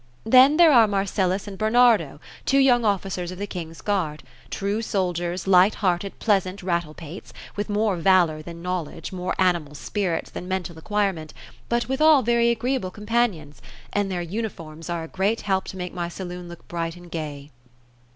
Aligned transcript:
Then 0.23 0.57
there 0.57 0.71
are 0.71 0.87
Marcellus 0.87 1.47
and 1.47 1.59
Bernardo, 1.59 2.19
two 2.43 2.57
young 2.57 2.83
officers 2.83 3.29
of 3.29 3.37
the 3.37 3.45
king's 3.45 3.81
guard; 3.81 4.23
true 4.49 4.81
soldiers, 4.81 5.45
light 5.45 5.75
hearted, 5.75 6.17
pleasant, 6.17 6.63
rattle 6.63 6.95
pates; 6.95 7.31
with 7.55 7.69
more 7.69 7.97
valour 7.97 8.41
than 8.41 8.63
knowledge, 8.63 9.11
more 9.13 9.35
animal 9.37 9.75
spirits 9.75 10.31
than 10.31 10.47
mental 10.47 10.75
acquirement; 10.79 11.35
but 11.69 11.87
withal 11.87 12.23
very 12.23 12.49
agreeable 12.49 12.89
companions— 12.89 13.61
and 13.93 14.11
their 14.11 14.23
uniforms 14.23 14.89
are 14.89 15.03
a 15.03 15.07
great 15.07 15.41
help 15.41 15.65
to 15.65 15.77
make 15.77 15.93
my 15.93 16.09
saloon 16.09 16.49
look 16.49 16.67
bright 16.67 16.95
and 16.95 17.11
gay." 17.11 17.51